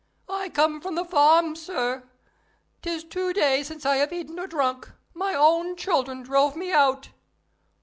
[0.29, 2.09] "I come from the farm, sir.
[2.81, 7.09] 'Tis two days since I have eaten or drunk: my own children drove me out."